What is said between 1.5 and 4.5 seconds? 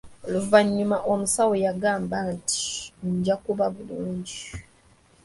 yagamba nti njakuba bulungi.